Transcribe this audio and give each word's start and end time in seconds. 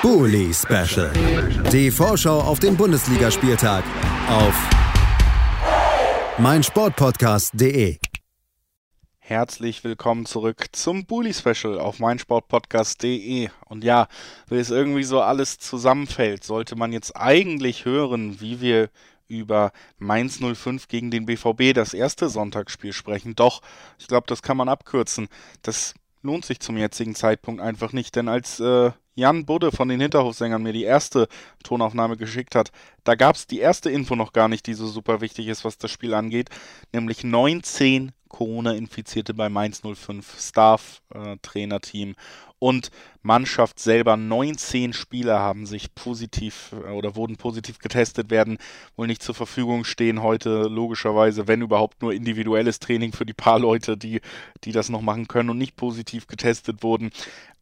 Bully 0.00 0.54
Special. 0.54 1.10
Die 1.72 1.90
Vorschau 1.90 2.40
auf 2.40 2.60
den 2.60 2.76
Bundesligaspieltag 2.76 3.82
auf 4.28 4.54
meinsportpodcast.de. 6.38 7.98
Herzlich 9.18 9.82
willkommen 9.82 10.24
zurück 10.24 10.66
zum 10.70 11.04
Bully 11.04 11.34
Special 11.34 11.80
auf 11.80 11.98
meinsportpodcast.de. 11.98 13.48
Und 13.66 13.82
ja, 13.82 14.06
wie 14.48 14.58
es 14.58 14.70
irgendwie 14.70 15.02
so 15.02 15.20
alles 15.20 15.58
zusammenfällt, 15.58 16.44
sollte 16.44 16.76
man 16.76 16.92
jetzt 16.92 17.16
eigentlich 17.16 17.84
hören, 17.84 18.40
wie 18.40 18.60
wir 18.60 18.90
über 19.26 19.72
Mainz 19.98 20.38
05 20.40 20.86
gegen 20.86 21.10
den 21.10 21.26
BVB, 21.26 21.74
das 21.74 21.92
erste 21.92 22.28
Sonntagsspiel, 22.28 22.92
sprechen. 22.92 23.34
Doch, 23.34 23.62
ich 23.98 24.06
glaube, 24.06 24.28
das 24.28 24.42
kann 24.42 24.56
man 24.56 24.68
abkürzen. 24.68 25.26
Das 25.62 25.94
lohnt 26.22 26.44
sich 26.44 26.60
zum 26.60 26.76
jetzigen 26.76 27.14
Zeitpunkt 27.14 27.60
einfach 27.60 27.92
nicht, 27.92 28.16
denn 28.16 28.28
als 28.28 28.60
äh, 28.60 28.90
Jan 29.14 29.46
Budde 29.46 29.72
von 29.72 29.88
den 29.88 30.00
Hinterhofsängern 30.00 30.62
mir 30.62 30.72
die 30.72 30.84
erste 30.84 31.28
Tonaufnahme 31.64 32.16
geschickt 32.16 32.54
hat, 32.54 32.70
da 33.04 33.14
gab 33.16 33.36
es 33.36 33.46
die 33.46 33.58
erste 33.58 33.90
Info 33.90 34.14
noch 34.14 34.32
gar 34.32 34.48
nicht, 34.48 34.66
die 34.66 34.74
so 34.74 34.86
super 34.86 35.20
wichtig 35.20 35.48
ist, 35.48 35.64
was 35.64 35.78
das 35.78 35.90
Spiel 35.90 36.14
angeht, 36.14 36.50
nämlich 36.92 37.24
19 37.24 38.12
Corona-Infizierte 38.28 39.34
bei 39.34 39.48
Mainz 39.48 39.82
05 39.82 40.40
Staff-Trainerteam 40.40 42.10
äh, 42.10 42.14
und 42.58 42.90
Mannschaft 43.22 43.78
selber. 43.78 44.16
19 44.16 44.92
Spieler 44.92 45.38
haben 45.38 45.66
sich 45.66 45.94
positiv 45.94 46.72
äh, 46.72 46.90
oder 46.90 47.16
wurden 47.16 47.36
positiv 47.36 47.78
getestet, 47.78 48.30
werden 48.30 48.58
wohl 48.96 49.06
nicht 49.06 49.22
zur 49.22 49.34
Verfügung 49.34 49.84
stehen 49.84 50.22
heute, 50.22 50.62
logischerweise, 50.62 51.48
wenn 51.48 51.62
überhaupt 51.62 52.02
nur 52.02 52.12
individuelles 52.12 52.78
Training 52.78 53.12
für 53.12 53.26
die 53.26 53.34
paar 53.34 53.58
Leute, 53.58 53.96
die, 53.96 54.20
die 54.64 54.72
das 54.72 54.88
noch 54.88 55.02
machen 55.02 55.28
können 55.28 55.50
und 55.50 55.58
nicht 55.58 55.76
positiv 55.76 56.26
getestet 56.26 56.82
wurden. 56.82 57.10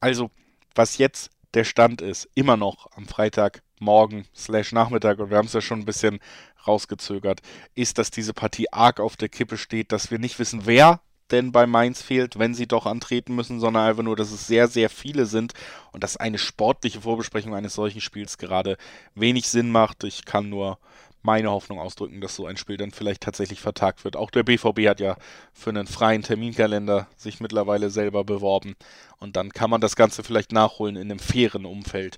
Also, 0.01 0.30
was 0.74 0.98
jetzt 0.98 1.30
der 1.54 1.65
Stand 1.65 2.02
ist, 2.02 2.28
immer 2.34 2.56
noch 2.56 2.87
am 2.96 3.06
Freitagmorgen 3.06 4.26
slash 4.34 4.73
Nachmittag, 4.73 5.18
und 5.18 5.30
wir 5.30 5.38
haben 5.38 5.46
es 5.46 5.52
ja 5.52 5.60
schon 5.60 5.80
ein 5.80 5.87
bisschen 5.87 6.18
rausgezögert, 6.66 7.40
ist, 7.74 7.99
dass 7.99 8.10
diese 8.10 8.34
Partie 8.34 8.73
arg 8.73 9.01
auf 9.01 9.16
der 9.16 9.28
Kippe 9.28 9.56
steht, 9.56 9.93
dass 9.93 10.10
wir 10.10 10.18
nicht 10.18 10.38
wissen, 10.38 10.66
wer 10.66 11.01
denn 11.30 11.52
bei 11.52 11.66
Mainz 11.66 12.02
fehlt, 12.02 12.38
wenn 12.38 12.55
sie 12.55 12.66
doch 12.66 12.87
antreten 12.87 13.35
müssen, 13.35 13.60
sondern 13.60 13.88
einfach 13.88 14.02
nur, 14.02 14.16
dass 14.16 14.30
es 14.30 14.46
sehr, 14.46 14.69
sehr 14.69 14.91
viele 14.91 15.27
sind 15.27 15.55
und 15.93 16.05
dass 16.05 16.16
eine 16.16 16.38
sportliche 16.38 17.01
Vorbesprechung 17.01 17.55
eines 17.55 17.74
solchen 17.74 18.01
Spiels 18.01 18.38
gerade 18.38 18.77
wenig 19.15 19.49
Sinn 19.49 19.71
macht. 19.71 20.05
Ich 20.05 20.24
kann 20.24 20.49
nur 20.49 20.79
meine 21.27 21.51
Hoffnung 21.51 21.80
ausdrücken, 21.80 22.21
dass 22.21 22.37
so 22.37 22.46
ein 22.46 22.57
Spiel 22.57 22.77
dann 22.77 22.93
vielleicht 22.93 23.23
tatsächlich 23.23 23.60
vertagt 23.60 24.05
wird. 24.05 24.16
Auch 24.16 24.30
der 24.30 24.45
BVB 24.45 24.87
hat 24.87 25.01
ja 25.01 25.16
für 25.52 25.71
einen 25.71 25.88
freien 25.88 26.23
Terminkalender 26.23 27.09
sich 27.16 27.40
mittlerweile 27.40 27.90
selber 27.90 28.23
beworben. 28.24 28.77
Und 29.18 29.37
dann 29.37 29.51
kann 29.51 29.68
man 29.68 29.80
das 29.80 29.96
Ganze 29.96 30.23
vielleicht 30.23 30.52
nachholen 30.52 30.95
in 30.95 31.11
einem 31.11 31.18
fairen 31.18 31.66
Umfeld. 31.66 32.16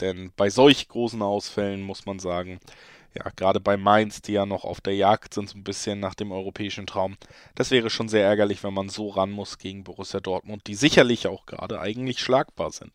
Denn 0.00 0.30
bei 0.36 0.50
solch 0.50 0.88
großen 0.88 1.22
Ausfällen 1.22 1.80
muss 1.80 2.04
man 2.04 2.18
sagen, 2.18 2.60
ja, 3.14 3.30
gerade 3.34 3.60
bei 3.60 3.76
Mainz, 3.76 4.22
die 4.22 4.32
ja 4.32 4.46
noch 4.46 4.64
auf 4.64 4.80
der 4.80 4.94
Jagd 4.94 5.34
sind, 5.34 5.48
so 5.48 5.58
ein 5.58 5.64
bisschen 5.64 5.98
nach 5.98 6.14
dem 6.14 6.30
europäischen 6.30 6.86
Traum. 6.86 7.16
Das 7.54 7.70
wäre 7.70 7.90
schon 7.90 8.08
sehr 8.08 8.24
ärgerlich, 8.24 8.62
wenn 8.62 8.74
man 8.74 8.88
so 8.88 9.08
ran 9.08 9.30
muss 9.30 9.58
gegen 9.58 9.84
Borussia 9.84 10.20
Dortmund, 10.20 10.66
die 10.66 10.74
sicherlich 10.74 11.26
auch 11.26 11.46
gerade 11.46 11.80
eigentlich 11.80 12.20
schlagbar 12.20 12.70
sind. 12.70 12.92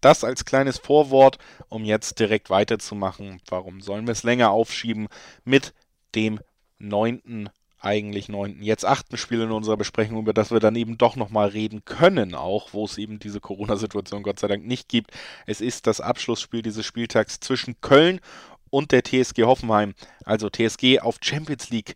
Das 0.00 0.24
als 0.24 0.44
kleines 0.44 0.78
Vorwort, 0.78 1.38
um 1.68 1.84
jetzt 1.84 2.20
direkt 2.20 2.50
weiterzumachen. 2.50 3.40
Warum 3.48 3.80
sollen 3.80 4.06
wir 4.06 4.12
es 4.12 4.24
länger 4.24 4.50
aufschieben 4.50 5.08
mit 5.44 5.72
dem 6.14 6.40
neunten 6.78 7.48
eigentlich 7.78 8.28
neunten, 8.28 8.62
jetzt 8.62 8.84
achten 8.84 9.16
Spiel 9.16 9.42
in 9.42 9.52
unserer 9.52 9.76
Besprechung, 9.76 10.18
über 10.18 10.32
das 10.32 10.50
wir 10.50 10.60
dann 10.60 10.74
eben 10.76 10.98
doch 10.98 11.14
nochmal 11.14 11.48
reden 11.48 11.84
können, 11.84 12.34
auch 12.34 12.72
wo 12.72 12.84
es 12.84 12.98
eben 12.98 13.18
diese 13.18 13.38
Corona-Situation 13.38 14.22
Gott 14.22 14.40
sei 14.40 14.48
Dank 14.48 14.66
nicht 14.66 14.88
gibt. 14.88 15.12
Es 15.46 15.60
ist 15.60 15.86
das 15.86 16.00
Abschlussspiel 16.00 16.62
dieses 16.62 16.84
Spieltags 16.84 17.38
zwischen 17.38 17.80
Köln 17.80 18.20
und 18.76 18.92
der 18.92 19.02
TSG 19.02 19.44
Hoffenheim. 19.44 19.94
Also 20.26 20.50
TSG 20.50 21.00
auf 21.00 21.16
Champions 21.22 21.70
League 21.70 21.94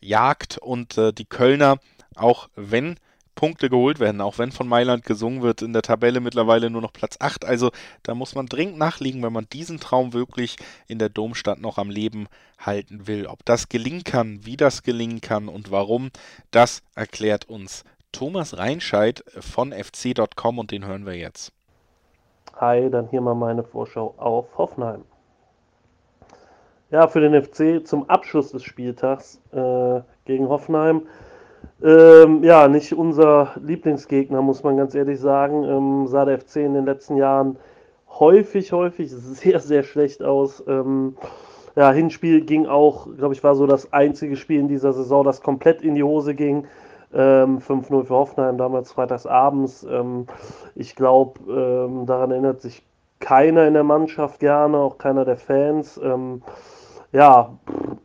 Jagd 0.00 0.58
und 0.58 0.96
äh, 0.96 1.12
die 1.12 1.24
Kölner, 1.24 1.78
auch 2.14 2.48
wenn 2.54 3.00
Punkte 3.34 3.68
geholt 3.68 3.98
werden, 3.98 4.20
auch 4.20 4.38
wenn 4.38 4.52
von 4.52 4.68
Mailand 4.68 5.04
gesungen 5.04 5.42
wird, 5.42 5.60
in 5.60 5.72
der 5.72 5.82
Tabelle 5.82 6.20
mittlerweile 6.20 6.70
nur 6.70 6.82
noch 6.82 6.92
Platz 6.92 7.16
8. 7.18 7.44
Also 7.44 7.72
da 8.04 8.14
muss 8.14 8.36
man 8.36 8.46
dringend 8.46 8.78
nachliegen, 8.78 9.24
wenn 9.24 9.32
man 9.32 9.48
diesen 9.52 9.80
Traum 9.80 10.12
wirklich 10.12 10.54
in 10.86 11.00
der 11.00 11.08
Domstadt 11.08 11.60
noch 11.60 11.78
am 11.78 11.90
Leben 11.90 12.28
halten 12.58 13.08
will. 13.08 13.26
Ob 13.26 13.44
das 13.44 13.68
gelingen 13.68 14.04
kann, 14.04 14.46
wie 14.46 14.56
das 14.56 14.84
gelingen 14.84 15.20
kann 15.20 15.48
und 15.48 15.72
warum, 15.72 16.10
das 16.52 16.84
erklärt 16.94 17.48
uns 17.48 17.82
Thomas 18.12 18.56
Reinscheid 18.56 19.24
von 19.40 19.72
fc.com 19.72 20.60
und 20.60 20.70
den 20.70 20.86
hören 20.86 21.06
wir 21.06 21.16
jetzt. 21.16 21.52
Hi, 22.56 22.88
dann 22.88 23.08
hier 23.08 23.20
mal 23.20 23.34
meine 23.34 23.64
Vorschau 23.64 24.14
auf 24.16 24.46
Hoffenheim. 24.56 25.02
Ja, 26.90 27.06
für 27.06 27.20
den 27.20 27.40
FC 27.40 27.86
zum 27.86 28.10
Abschluss 28.10 28.50
des 28.50 28.64
Spieltags 28.64 29.40
äh, 29.52 30.00
gegen 30.24 30.48
Hoffenheim. 30.48 31.02
Ähm, 31.82 32.42
ja, 32.42 32.66
nicht 32.66 32.92
unser 32.92 33.52
Lieblingsgegner, 33.62 34.42
muss 34.42 34.64
man 34.64 34.76
ganz 34.76 34.96
ehrlich 34.96 35.20
sagen. 35.20 35.62
Ähm, 35.62 36.08
sah 36.08 36.24
der 36.24 36.40
FC 36.40 36.56
in 36.56 36.74
den 36.74 36.86
letzten 36.86 37.16
Jahren 37.16 37.58
häufig, 38.08 38.72
häufig 38.72 39.10
sehr, 39.12 39.60
sehr 39.60 39.84
schlecht 39.84 40.22
aus. 40.24 40.64
Ähm, 40.66 41.16
ja, 41.76 41.92
Hinspiel 41.92 42.40
ging 42.40 42.66
auch, 42.66 43.06
glaube 43.16 43.34
ich, 43.34 43.44
war 43.44 43.54
so 43.54 43.68
das 43.68 43.92
einzige 43.92 44.34
Spiel 44.34 44.58
in 44.58 44.66
dieser 44.66 44.92
Saison, 44.92 45.24
das 45.24 45.42
komplett 45.42 45.82
in 45.82 45.94
die 45.94 46.02
Hose 46.02 46.34
ging. 46.34 46.66
Ähm, 47.14 47.58
5-0 47.58 48.04
für 48.04 48.14
Hoffenheim, 48.14 48.58
damals 48.58 48.90
freitags 48.90 49.26
abends. 49.26 49.86
Ähm, 49.88 50.26
ich 50.74 50.96
glaube, 50.96 51.40
ähm, 51.48 52.06
daran 52.06 52.32
erinnert 52.32 52.60
sich 52.60 52.82
keiner 53.20 53.68
in 53.68 53.74
der 53.74 53.84
Mannschaft 53.84 54.40
gerne, 54.40 54.76
auch 54.76 54.98
keiner 54.98 55.24
der 55.24 55.36
Fans. 55.36 56.00
Ähm, 56.02 56.42
ja, 57.12 57.58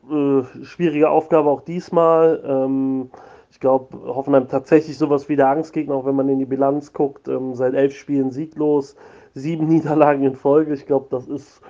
äh, 0.09 0.63
schwierige 0.63 1.09
Aufgabe 1.09 1.49
auch 1.49 1.61
diesmal. 1.61 2.43
Ähm, 2.45 3.09
ich 3.51 3.59
glaube, 3.59 3.97
Hoffenheim 4.05 4.47
tatsächlich 4.47 4.97
sowas 4.97 5.29
wie 5.29 5.35
der 5.35 5.49
Angstgegner, 5.49 5.95
auch 5.95 6.05
wenn 6.05 6.16
man 6.16 6.29
in 6.29 6.39
die 6.39 6.45
Bilanz 6.45 6.91
guckt. 6.93 7.27
Ähm, 7.27 7.55
seit 7.55 7.73
elf 7.73 7.95
Spielen 7.95 8.31
sieglos, 8.31 8.95
sieben 9.33 9.67
Niederlagen 9.69 10.23
in 10.23 10.35
Folge. 10.35 10.73
Ich 10.73 10.85
glaube, 10.85 11.07
das 11.09 11.27
ist 11.27 11.61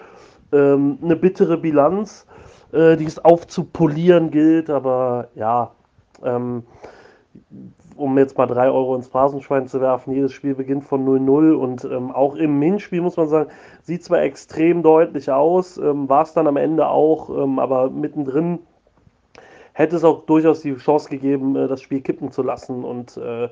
ähm, 0.51 0.97
eine 1.01 1.15
bittere 1.15 1.57
Bilanz, 1.57 2.25
äh, 2.71 2.95
die 2.97 3.05
es 3.05 3.23
aufzupolieren 3.23 4.31
gilt. 4.31 4.69
Aber 4.69 5.29
ja, 5.35 5.71
ähm, 6.23 6.63
um 7.95 8.17
jetzt 8.17 8.37
mal 8.37 8.47
3 8.47 8.69
Euro 8.69 8.95
ins 8.95 9.07
Phrasenschwein 9.07 9.67
zu 9.67 9.81
werfen, 9.81 10.13
jedes 10.13 10.33
Spiel 10.33 10.55
beginnt 10.55 10.83
von 10.83 11.05
0-0 11.05 11.53
und 11.53 11.85
ähm, 11.85 12.11
auch 12.11 12.35
im 12.35 12.61
Hinspiel 12.61 13.01
muss 13.01 13.17
man 13.17 13.27
sagen, 13.27 13.49
sieht 13.81 14.03
zwar 14.03 14.21
extrem 14.21 14.83
deutlich 14.83 15.31
aus, 15.31 15.77
ähm, 15.77 16.09
war 16.09 16.23
es 16.23 16.33
dann 16.33 16.47
am 16.47 16.57
Ende 16.57 16.87
auch, 16.87 17.29
ähm, 17.29 17.59
aber 17.59 17.89
mittendrin 17.89 18.59
hätte 19.75 19.97
es 19.97 20.05
auch 20.05 20.25
durchaus 20.25 20.61
die 20.61 20.73
Chance 20.75 21.09
gegeben, 21.09 21.55
äh, 21.55 21.67
das 21.67 21.81
Spiel 21.81 22.01
kippen 22.01 22.31
zu 22.31 22.41
lassen 22.41 22.83
und 22.83 23.17
äh, 23.17 23.49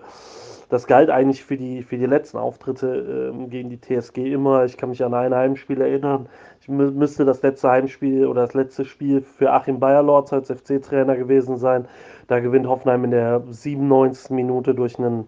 das 0.69 0.87
galt 0.87 1.09
eigentlich 1.09 1.43
für 1.43 1.57
die, 1.57 1.83
für 1.83 1.97
die 1.97 2.05
letzten 2.05 2.37
Auftritte 2.37 3.31
äh, 3.33 3.47
gegen 3.47 3.69
die 3.69 3.79
TSG 3.79 4.31
immer. 4.31 4.63
Ich 4.63 4.77
kann 4.77 4.89
mich 4.89 5.03
an 5.03 5.13
ein 5.13 5.35
Heimspiel 5.35 5.81
erinnern. 5.81 6.27
Ich 6.61 6.69
mü 6.69 6.91
müsste 6.91 7.25
das 7.25 7.41
letzte 7.41 7.69
Heimspiel 7.69 8.25
oder 8.25 8.41
das 8.41 8.53
letzte 8.53 8.85
Spiel 8.85 9.21
für 9.21 9.51
Achim 9.51 9.79
Bayerlorz 9.79 10.31
als 10.31 10.49
FC-Trainer 10.49 11.17
gewesen 11.17 11.57
sein. 11.57 11.87
Da 12.27 12.39
gewinnt 12.39 12.67
Hoffenheim 12.67 13.03
in 13.03 13.11
der 13.11 13.43
97. 13.49 14.31
Minute 14.31 14.73
durch 14.73 14.97
einen 14.97 15.27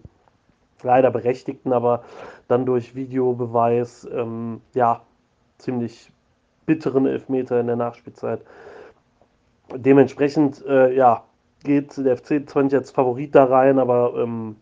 leider 0.81 1.11
berechtigten, 1.11 1.73
aber 1.73 2.03
dann 2.47 2.65
durch 2.65 2.95
Videobeweis, 2.95 4.07
ähm, 4.13 4.61
ja, 4.73 5.01
ziemlich 5.57 6.09
bitteren 6.65 7.05
Elfmeter 7.05 7.59
in 7.59 7.67
der 7.67 7.75
Nachspielzeit. 7.75 8.41
Dementsprechend, 9.73 10.63
äh, 10.65 10.93
ja, 10.93 11.23
geht 11.63 11.97
der 11.97 12.17
FC 12.17 12.47
zwar 12.47 12.63
nicht 12.63 12.75
als 12.75 12.91
Favorit 12.91 13.33
da 13.33 13.45
rein, 13.45 13.79
aber 13.79 14.13
ähm, 14.15 14.55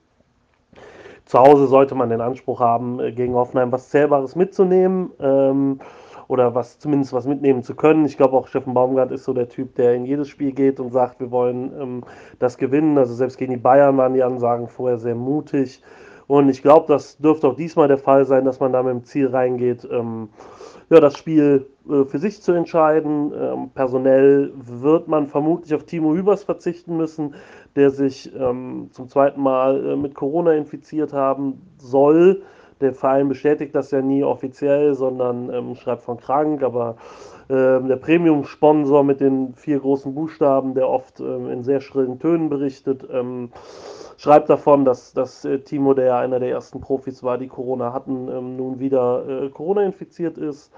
zu 1.25 1.40
Hause 1.40 1.68
sollte 1.68 1.96
man 1.96 2.09
den 2.09 2.22
Anspruch 2.22 2.59
haben, 2.59 3.00
äh, 3.00 3.12
gegen 3.12 3.34
Hoffenheim 3.34 3.72
was 3.72 3.90
Zählbares 3.90 4.36
mitzunehmen 4.36 5.12
ähm, 5.19 5.79
oder 6.28 6.55
was 6.55 6.79
zumindest 6.79 7.14
was 7.14 7.26
mitnehmen 7.26 7.64
zu 7.64 7.76
können. 7.76 8.05
Ich 8.05 8.17
glaube 8.17 8.38
auch 8.38 8.47
Steffen 8.47 8.73
Baumgart 8.73 9.11
ist 9.11 9.26
so 9.26 9.34
der 9.34 9.50
Typ, 9.50 9.76
der 9.76 9.94
in 9.94 10.05
jedes 10.05 10.29
Spiel 10.29 10.53
geht 10.53 10.79
und 10.79 10.91
sagt, 10.91 11.20
wir 11.20 11.32
wollen 11.32 11.72
ähm, 11.79 12.03
das 12.40 12.58
gewinnen. 12.58 12.97
Also 12.97 13.14
selbst 13.14 13.38
gegen 13.38 13.52
die 13.52 13.59
Bayern 13.59 13.97
waren 13.97 14.14
die 14.14 14.23
Ansagen 14.23 14.67
vorher 14.67 14.97
sehr 14.97 15.16
mutig. 15.16 15.82
Und 16.28 16.49
ich 16.49 16.61
glaube, 16.61 16.87
das 16.87 17.17
dürfte 17.17 17.47
auch 17.47 17.55
diesmal 17.55 17.87
der 17.87 17.97
Fall 17.97 18.25
sein, 18.25 18.46
dass 18.46 18.59
man 18.59 18.73
da 18.73 18.81
mit 18.84 18.93
dem 18.93 19.03
Ziel 19.03 19.28
reingeht, 19.28 19.87
ähm, 19.91 20.29
ja, 20.90 20.99
das 20.99 21.17
Spiel 21.17 21.67
äh, 21.90 22.05
für 22.05 22.20
sich 22.20 22.41
zu 22.41 22.52
entscheiden. 22.52 23.34
Ähm, 23.34 23.72
personell 23.73 24.52
wird 24.55 25.08
man 25.08 25.28
vermutlich 25.28 25.73
auf 25.73 25.84
Timo 25.84 26.14
Hübers 26.14 26.43
verzichten 26.43 26.97
müssen 26.97 27.34
der 27.75 27.90
sich 27.90 28.31
ähm, 28.35 28.90
zum 28.91 29.09
zweiten 29.09 29.41
Mal 29.41 29.85
äh, 29.85 29.96
mit 29.96 30.16
Corona 30.16 30.53
infiziert 30.53 31.14
haben 31.14 31.61
soll. 31.78 32.43
Der 32.81 32.93
Verein 32.93 33.29
bestätigt 33.29 33.73
das 33.73 33.91
ja 33.91 34.02
nie 34.02 34.23
offiziell, 34.23 34.93
sondern 34.93 35.52
ähm, 35.52 35.75
schreibt 35.75 36.03
von 36.03 36.17
krank, 36.17 36.64
aber 36.64 36.97
der 37.49 37.97
Premium-Sponsor 37.97 39.03
mit 39.03 39.19
den 39.19 39.53
vier 39.55 39.79
großen 39.79 40.16
Buchstaben, 40.16 40.73
der 40.73 40.87
oft 40.90 41.19
ähm, 41.19 41.49
in 41.49 41.63
sehr 41.63 41.81
schrillen 41.81 42.19
Tönen 42.19 42.49
berichtet, 42.49 43.05
ähm, 43.11 43.49
schreibt 44.17 44.49
davon, 44.49 44.85
dass, 44.85 45.13
dass 45.13 45.43
äh, 45.43 45.59
Timo, 45.59 45.93
der 45.93 46.05
ja 46.05 46.19
einer 46.19 46.40
der 46.40 46.49
ersten 46.49 46.79
Profis 46.79 47.23
war, 47.23 47.37
die 47.37 47.47
Corona 47.47 47.91
hatten, 47.91 48.29
ähm, 48.29 48.55
nun 48.55 48.79
wieder 48.79 49.28
äh, 49.28 49.49
Corona 49.49 49.84
infiziert 49.84 50.37
ist. 50.37 50.72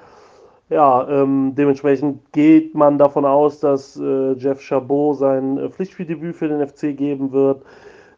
Ja, 0.69 1.07
ähm, 1.07 1.53
dementsprechend 1.56 2.31
geht 2.31 2.73
man 2.73 2.97
davon 2.97 3.23
aus, 3.23 3.59
dass 3.59 3.97
äh, 3.97 4.33
Jeff 4.33 4.61
Chabot 4.61 5.15
sein 5.15 5.59
äh, 5.59 5.69
Pflichtspieldebüt 5.69 6.35
für 6.35 6.47
den 6.47 6.68
FC 6.68 6.97
geben 6.97 7.31
wird. 7.31 7.61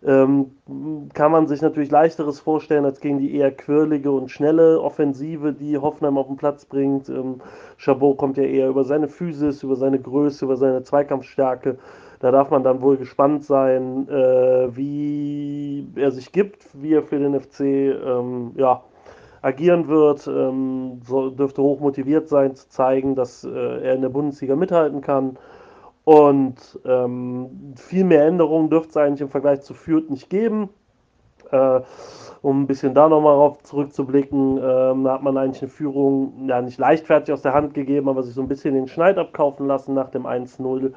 Ähm, 0.06 0.52
kann 1.14 1.32
man 1.32 1.48
sich 1.48 1.62
natürlich 1.62 1.90
leichteres 1.90 2.40
vorstellen 2.40 2.86
als 2.86 3.00
gegen 3.00 3.18
die 3.18 3.36
eher 3.36 3.52
quirlige 3.52 4.12
und 4.12 4.30
schnelle 4.30 4.80
Offensive, 4.80 5.54
die 5.54 5.78
Hoffenheim 5.78 6.18
auf 6.18 6.28
den 6.28 6.38
Platz 6.38 6.66
bringt. 6.66 7.10
Ähm, 7.10 7.42
Chabot 7.78 8.18
kommt 8.18 8.38
ja 8.38 8.44
eher 8.44 8.70
über 8.70 8.84
seine 8.84 9.08
Physis, 9.08 9.64
über 9.64 9.76
seine 9.76 10.00
Größe, 10.00 10.46
über 10.46 10.56
seine 10.56 10.84
Zweikampfstärke. 10.84 11.78
Da 12.20 12.32
darf 12.32 12.50
man 12.50 12.64
dann 12.64 12.82
wohl 12.82 12.98
gespannt 12.98 13.44
sein, 13.44 14.08
äh, 14.10 14.76
wie 14.76 15.88
er 15.96 16.12
sich 16.12 16.32
gibt, 16.32 16.68
wie 16.74 16.94
er 16.94 17.04
für 17.04 17.20
den 17.20 17.40
FC 17.40 17.62
ähm, 17.62 18.52
ja, 18.56 18.84
agieren 19.42 19.88
wird. 19.88 20.28
Ähm, 20.28 21.02
so, 21.06 21.30
dürfte 21.30 21.62
hoch 21.62 21.80
motiviert 21.80 22.28
sein, 22.28 22.56
zu 22.56 22.70
zeigen, 22.70 23.16
dass 23.16 23.44
äh, 23.44 23.50
er 23.50 23.96
in 23.96 24.02
der 24.02 24.10
Bundesliga 24.10 24.56
mithalten 24.56 25.02
kann. 25.02 25.38
Und 26.08 26.80
ähm, 26.86 27.74
viel 27.76 28.06
mehr 28.06 28.26
Änderungen 28.26 28.70
dürfte 28.70 28.92
es 28.92 28.96
eigentlich 28.96 29.20
im 29.20 29.30
Vergleich 29.30 29.60
zu 29.64 29.74
Fürth 29.74 30.10
nicht 30.10 30.30
geben. 30.30 30.70
Äh, 31.52 31.82
um 32.42 32.62
ein 32.62 32.68
bisschen 32.68 32.94
da 32.94 33.10
nochmal 33.10 33.36
drauf 33.36 33.62
zurückzublicken, 33.64 34.58
ähm, 34.58 35.04
da 35.04 35.16
hat 35.16 35.24
man 35.24 35.36
eigentlich 35.38 35.62
eine 35.62 35.70
Führung 35.70 36.48
ja 36.48 36.62
nicht 36.62 36.78
leichtfertig 36.78 37.34
aus 37.34 37.42
der 37.42 37.54
Hand 37.54 37.74
gegeben, 37.74 38.08
aber 38.08 38.24
sich 38.24 38.34
so 38.34 38.42
ein 38.42 38.48
bisschen 38.48 38.74
den 38.74 38.88
Schneid 38.88 39.18
abkaufen 39.18 39.68
lassen 39.68 39.96
nach 39.96 40.10
dem 40.10 40.26
1-0. 40.26 40.94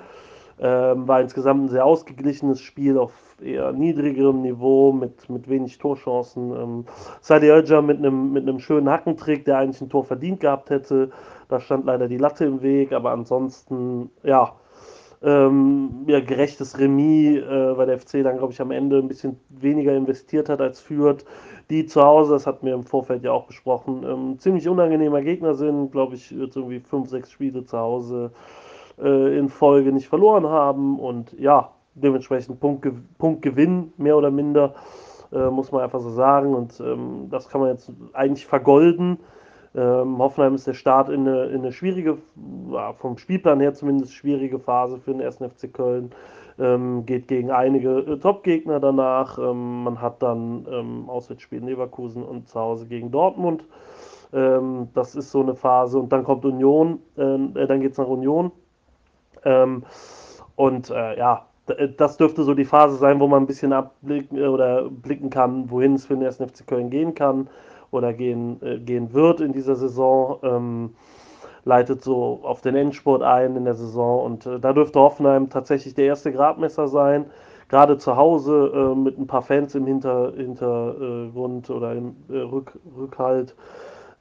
Ähm, 0.60 1.08
war 1.08 1.20
insgesamt 1.20 1.64
ein 1.64 1.68
sehr 1.70 1.84
ausgeglichenes 1.86 2.60
Spiel 2.60 2.96
auf 2.96 3.12
eher 3.42 3.72
niedrigerem 3.72 4.42
Niveau 4.42 4.92
mit, 4.92 5.28
mit 5.28 5.48
wenig 5.48 5.78
Torchancen. 5.78 6.54
Ähm, 6.54 6.84
Sadi 7.20 7.50
Öja 7.50 7.82
mit 7.82 7.98
einem 7.98 8.32
mit 8.32 8.44
einem 8.44 8.60
schönen 8.60 8.88
Hackentrick, 8.88 9.44
der 9.44 9.58
eigentlich 9.58 9.80
ein 9.80 9.90
Tor 9.90 10.04
verdient 10.04 10.38
gehabt 10.38 10.70
hätte. 10.70 11.10
Da 11.48 11.58
stand 11.58 11.86
leider 11.86 12.06
die 12.06 12.18
Latte 12.18 12.44
im 12.44 12.62
Weg, 12.62 12.92
aber 12.92 13.10
ansonsten, 13.10 14.12
ja, 14.22 14.52
ähm, 15.22 16.04
ja, 16.06 16.20
gerechtes 16.20 16.78
Remis, 16.78 17.42
äh, 17.42 17.76
weil 17.76 17.86
der 17.86 17.98
FC 17.98 18.22
dann, 18.22 18.38
glaube 18.38 18.52
ich, 18.52 18.60
am 18.60 18.70
Ende 18.70 18.98
ein 18.98 19.08
bisschen 19.08 19.38
weniger 19.50 19.94
investiert 19.94 20.48
hat 20.48 20.60
als 20.60 20.80
führt. 20.80 21.24
Die 21.68 21.86
zu 21.86 22.02
Hause, 22.02 22.32
das 22.32 22.46
hatten 22.46 22.66
wir 22.66 22.74
im 22.74 22.84
Vorfeld 22.84 23.22
ja 23.22 23.32
auch 23.32 23.46
besprochen, 23.46 24.04
ähm, 24.04 24.38
ziemlich 24.38 24.68
unangenehmer 24.68 25.20
Gegner 25.22 25.54
sind, 25.54 25.92
glaube 25.92 26.14
ich, 26.14 26.30
jetzt 26.30 26.56
irgendwie 26.56 26.80
fünf, 26.80 27.08
sechs 27.10 27.30
Spiele 27.30 27.64
zu 27.64 27.78
Hause 27.78 28.32
äh, 28.98 29.38
in 29.38 29.48
Folge 29.48 29.92
nicht 29.92 30.08
verloren 30.08 30.46
haben 30.46 30.98
und 30.98 31.32
ja, 31.38 31.72
dementsprechend 31.94 32.60
Punkt, 32.60 32.88
Punktgewinn, 33.18 33.92
mehr 33.96 34.16
oder 34.16 34.30
minder, 34.30 34.74
äh, 35.32 35.50
muss 35.50 35.72
man 35.72 35.82
einfach 35.82 36.00
so 36.00 36.10
sagen. 36.10 36.54
Und 36.54 36.80
ähm, 36.80 37.28
das 37.30 37.48
kann 37.48 37.60
man 37.60 37.70
jetzt 37.70 37.92
eigentlich 38.12 38.46
vergolden. 38.46 39.18
Ähm, 39.74 40.18
Hoffenheim 40.18 40.56
ist 40.56 40.66
der 40.66 40.74
Start 40.74 41.08
in 41.08 41.28
eine, 41.28 41.44
in 41.46 41.60
eine 41.60 41.72
schwierige, 41.72 42.18
vom 42.98 43.18
Spielplan 43.18 43.60
her 43.60 43.72
zumindest 43.72 44.14
schwierige 44.14 44.58
Phase 44.58 44.98
für 44.98 45.12
den 45.12 45.22
1. 45.22 45.36
FC 45.36 45.72
Köln. 45.72 46.10
Ähm, 46.58 47.06
geht 47.06 47.28
gegen 47.28 47.50
einige 47.50 48.00
äh, 48.00 48.18
Top-Gegner 48.18 48.80
danach. 48.80 49.38
Ähm, 49.38 49.84
man 49.84 50.00
hat 50.00 50.22
dann 50.22 50.66
ähm, 50.70 51.08
Auswärtsspiel 51.08 51.60
in 51.60 51.66
Leverkusen 51.66 52.22
und 52.24 52.48
zu 52.48 52.58
Hause 52.58 52.86
gegen 52.86 53.10
Dortmund. 53.12 53.64
Ähm, 54.32 54.88
das 54.94 55.14
ist 55.14 55.30
so 55.30 55.40
eine 55.40 55.54
Phase. 55.54 55.98
Und 55.98 56.12
dann 56.12 56.24
kommt 56.24 56.44
Union, 56.44 57.00
ähm, 57.16 57.52
äh, 57.56 57.66
dann 57.66 57.80
geht 57.80 57.92
es 57.92 57.98
nach 57.98 58.08
Union. 58.08 58.50
Ähm, 59.44 59.84
und 60.56 60.90
äh, 60.90 61.16
ja, 61.16 61.46
das 61.96 62.16
dürfte 62.16 62.42
so 62.42 62.54
die 62.54 62.64
Phase 62.64 62.96
sein, 62.96 63.20
wo 63.20 63.28
man 63.28 63.44
ein 63.44 63.46
bisschen 63.46 63.72
abblicken 63.72 64.36
äh, 64.36 64.48
oder 64.48 64.90
blicken 64.90 65.30
kann, 65.30 65.70
wohin 65.70 65.94
es 65.94 66.06
für 66.06 66.14
den 66.14 66.26
1. 66.26 66.38
FC 66.38 66.66
Köln 66.66 66.90
gehen 66.90 67.14
kann 67.14 67.48
oder 67.90 68.12
gehen, 68.12 68.60
äh, 68.62 68.78
gehen 68.78 69.12
wird 69.12 69.40
in 69.40 69.52
dieser 69.52 69.76
Saison. 69.76 70.38
Ähm, 70.42 70.90
leitet 71.64 72.02
so 72.02 72.40
auf 72.42 72.60
den 72.60 72.74
Endspurt 72.74 73.22
ein 73.22 73.56
in 73.56 73.64
der 73.64 73.74
Saison 73.74 74.24
und 74.24 74.46
äh, 74.46 74.58
da 74.58 74.72
dürfte 74.72 75.00
Hoffenheim 75.00 75.50
tatsächlich 75.50 75.94
der 75.94 76.06
erste 76.06 76.32
Gradmesser 76.32 76.88
sein. 76.88 77.26
Gerade 77.68 77.98
zu 77.98 78.16
Hause 78.16 78.72
äh, 78.74 78.94
mit 78.96 79.18
ein 79.18 79.26
paar 79.26 79.42
Fans 79.42 79.74
im 79.74 79.86
Hinter, 79.86 80.32
Hintergrund 80.36 81.70
oder 81.70 81.92
im 81.92 82.16
äh, 82.28 82.38
Rück, 82.38 82.78
Rückhalt 82.96 83.54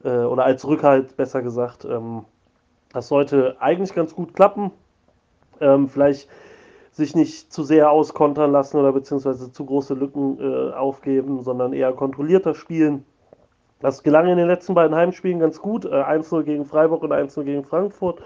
äh, 0.04 0.10
oder 0.10 0.44
als 0.44 0.66
Rückhalt 0.66 1.16
besser 1.16 1.42
gesagt. 1.42 1.84
Ähm, 1.84 2.24
das 2.92 3.08
sollte 3.08 3.56
eigentlich 3.60 3.94
ganz 3.94 4.14
gut 4.14 4.34
klappen. 4.34 4.70
Ähm, 5.60 5.88
vielleicht 5.88 6.28
sich 6.92 7.14
nicht 7.14 7.52
zu 7.52 7.62
sehr 7.62 7.90
auskontern 7.90 8.52
lassen 8.52 8.76
oder 8.76 8.92
beziehungsweise 8.92 9.52
zu 9.52 9.64
große 9.64 9.94
Lücken 9.94 10.38
äh, 10.40 10.72
aufgeben, 10.72 11.42
sondern 11.42 11.72
eher 11.72 11.92
kontrollierter 11.92 12.54
spielen. 12.54 13.04
Das 13.80 14.02
gelang 14.02 14.28
in 14.28 14.36
den 14.36 14.46
letzten 14.46 14.74
beiden 14.74 14.94
Heimspielen 14.94 15.40
ganz 15.40 15.60
gut. 15.60 15.84
Äh, 15.84 15.88
1-0 15.88 16.42
gegen 16.42 16.66
Freiburg 16.66 17.02
und 17.02 17.12
1-0 17.12 17.44
gegen 17.44 17.64
Frankfurt. 17.64 18.22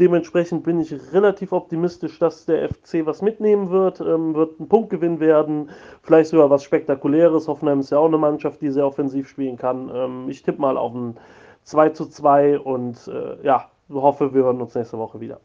Dementsprechend 0.00 0.62
bin 0.62 0.78
ich 0.78 0.94
relativ 1.12 1.50
optimistisch, 1.50 2.20
dass 2.20 2.46
der 2.46 2.68
FC 2.68 3.04
was 3.04 3.20
mitnehmen 3.20 3.70
wird, 3.70 4.00
ähm, 4.00 4.34
wird 4.34 4.60
ein 4.60 4.68
Punktgewinn 4.68 5.18
werden, 5.18 5.70
vielleicht 6.02 6.30
sogar 6.30 6.50
was 6.50 6.62
Spektakuläres. 6.62 7.48
Hoffenheim 7.48 7.80
ist 7.80 7.90
ja 7.90 7.98
auch 7.98 8.06
eine 8.06 8.18
Mannschaft, 8.18 8.60
die 8.60 8.70
sehr 8.70 8.86
offensiv 8.86 9.28
spielen 9.28 9.56
kann. 9.56 9.90
Ähm, 9.92 10.28
ich 10.28 10.42
tippe 10.42 10.60
mal 10.60 10.76
auf 10.76 10.94
ein 10.94 11.16
2 11.64 11.90
zu 11.90 12.06
2 12.06 12.60
und 12.60 13.08
äh, 13.08 13.44
ja, 13.44 13.68
hoffe, 13.90 14.32
wir 14.34 14.44
hören 14.44 14.60
uns 14.60 14.74
nächste 14.74 14.98
Woche 14.98 15.20
wieder. 15.20 15.40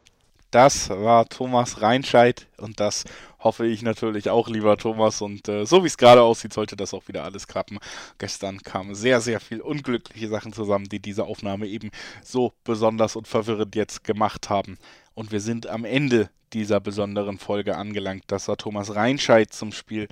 Das 0.52 0.92
war 0.92 1.26
Thomas 1.26 1.82
Reinscheid 1.82 2.46
und 2.62 2.80
das 2.80 3.06
hoffe 3.44 3.68
ich 3.68 3.82
natürlich 3.82 4.30
auch, 4.30 4.48
lieber 4.48 4.78
Thomas. 4.78 5.22
Und 5.22 5.48
äh, 5.48 5.66
so 5.66 5.84
wie 5.84 5.88
es 5.88 5.98
gerade 5.98 6.22
aussieht, 6.22 6.54
sollte 6.54 6.76
das 6.76 6.94
auch 6.94 7.08
wieder 7.08 7.24
alles 7.24 7.48
klappen. 7.48 7.80
Gestern 8.18 8.62
kamen 8.62 8.96
sehr, 8.96 9.22
sehr 9.22 9.40
viel 9.40 9.62
unglückliche 9.62 10.28
Sachen 10.28 10.54
zusammen, 10.54 10.86
die 10.90 11.00
diese 11.00 11.26
Aufnahme 11.26 11.68
eben 11.68 11.92
so 12.24 12.54
besonders 12.64 13.16
und 13.16 13.28
verwirrend 13.28 13.76
jetzt 13.76 14.04
gemacht 14.04 14.50
haben. 14.50 14.78
Und 15.14 15.32
wir 15.32 15.42
sind 15.42 15.68
am 15.68 15.86
Ende 15.86 16.30
dieser 16.54 16.80
besonderen 16.80 17.38
Folge 17.38 17.78
angelangt. 17.78 18.24
Das 18.28 18.48
war 18.48 18.58
Thomas 18.58 18.96
Reinscheid 18.96 19.52
zum 19.54 19.72
Spiel 19.72 20.08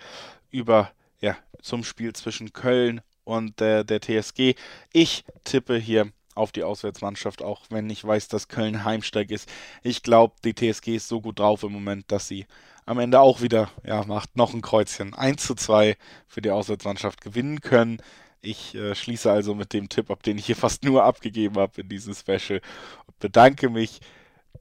über, 0.50 0.92
ja, 1.20 1.38
zum 1.62 1.84
Spiel 1.84 2.14
zwischen 2.14 2.52
Köln 2.54 3.02
und 3.24 3.62
äh, 3.62 3.86
der 3.86 4.02
TSG. 4.02 4.56
Ich 4.92 5.24
tippe 5.44 5.78
hier 5.78 6.12
auf 6.34 6.52
die 6.52 6.64
Auswärtsmannschaft, 6.64 7.42
auch 7.42 7.62
wenn 7.70 7.90
ich 7.90 8.04
weiß, 8.04 8.28
dass 8.30 8.48
Köln 8.48 8.84
Heimsteig 8.84 9.32
ist. 9.32 9.50
Ich 9.84 10.02
glaube, 10.02 10.36
die 10.44 10.56
TSG 10.56 10.96
ist 10.96 11.08
so 11.08 11.22
gut 11.22 11.40
drauf 11.40 11.64
im 11.64 11.74
Moment, 11.74 12.12
dass 12.12 12.28
sie 12.28 12.46
am 12.86 13.00
Ende 13.00 13.20
auch 13.20 13.42
wieder, 13.42 13.70
ja, 13.86 14.04
macht 14.06 14.36
noch 14.36 14.54
ein 14.54 14.62
Kreuzchen. 14.62 15.14
1 15.14 15.46
zu 15.46 15.56
2 15.56 15.98
für 16.28 16.42
die 16.42 16.52
Auswärtsmannschaft 16.52 17.22
gewinnen 17.22 17.62
können. 17.62 18.02
Ich 18.42 18.76
äh, 18.76 18.96
schließe 18.96 19.32
also 19.32 19.54
mit 19.54 19.74
dem 19.74 19.90
Tipp 19.90 20.10
ab, 20.10 20.24
den 20.24 20.38
ich 20.38 20.46
hier 20.46 20.56
fast 20.58 20.84
nur 20.84 21.04
abgegeben 21.04 21.56
habe 21.56 21.82
in 21.82 21.90
diesem 21.90 22.14
Special 22.14 22.62
und 23.08 23.20
bedanke 23.20 23.70
mich 23.70 24.02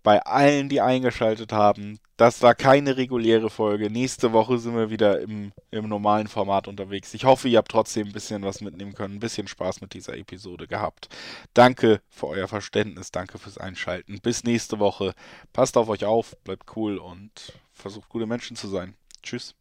bei 0.03 0.23
allen, 0.23 0.69
die 0.69 0.81
eingeschaltet 0.81 1.53
haben. 1.53 1.99
Das 2.17 2.43
war 2.43 2.55
keine 2.55 2.97
reguläre 2.97 3.51
Folge. 3.51 3.91
Nächste 3.91 4.33
Woche 4.33 4.59
sind 4.59 4.75
wir 4.75 4.91
wieder 4.91 5.21
im, 5.21 5.53
im 5.71 5.89
normalen 5.89 6.27
Format 6.27 6.69
unterwegs. 6.69 7.15
Ich 7.15 7.25
hoffe, 7.25 7.49
ihr 7.49 7.59
habt 7.59 7.71
trotzdem 7.71 8.09
ein 8.09 8.13
bisschen 8.13 8.43
was 8.43 8.61
mitnehmen 8.61 8.95
können, 8.95 9.15
ein 9.17 9.21
bisschen 9.21 9.49
Spaß 9.49 9.81
mit 9.81 9.95
dieser 9.95 10.17
Episode 10.17 10.67
gehabt. 10.67 11.09
Danke 11.55 12.03
für 12.09 12.29
euer 12.29 12.49
Verständnis, 12.49 13.11
danke 13.11 13.39
fürs 13.39 13.59
Einschalten. 13.59 14.21
Bis 14.21 14.45
nächste 14.45 14.79
Woche. 14.79 15.15
Passt 15.53 15.77
auf 15.77 15.89
euch 15.89 16.05
auf, 16.05 16.37
bleibt 16.45 16.77
cool 16.77 16.99
und 16.99 17.55
versucht 17.81 18.09
gute 18.09 18.27
Menschen 18.27 18.57
zu 18.57 18.69
sein. 18.69 18.95
Tschüss. 19.23 19.55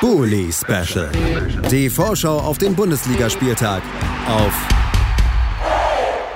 Bully 0.00 0.52
Special. 0.52 1.10
Die 1.70 1.88
Vorschau 1.88 2.38
auf 2.40 2.58
den 2.58 2.74
Bundesligaspieltag 2.74 3.82
auf 4.26 4.52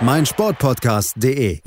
meinsportpodcast.de. 0.00 1.60